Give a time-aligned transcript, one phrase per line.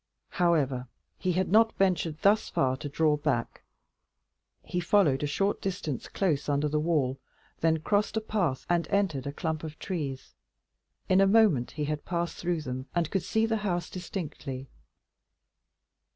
[0.41, 0.87] However,
[1.19, 3.61] he had not ventured thus far to draw back.
[4.63, 7.19] He followed a short distance close under the wall,
[7.59, 10.33] then crossed a path, hid entered a clump of trees.
[11.07, 14.71] In a moment he had passed through them, and could see the house distinctly.